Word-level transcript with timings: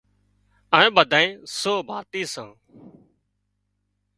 اَمين 0.75 0.91
ٻڌانئين 0.95 1.27
ٿئينَ 1.27 1.31
سو 1.59 1.73
ڀاتِي 1.87 2.21
سان۔ 2.33 2.49